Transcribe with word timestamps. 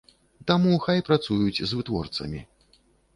Таму, 0.51 0.71
хай 0.85 1.03
працуюць 1.09 1.57
з 1.57 1.67
вытворцамі. 1.81 2.41